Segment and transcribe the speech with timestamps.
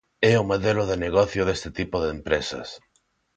[0.31, 2.67] É o modelo de negocio deste tipo de empresas.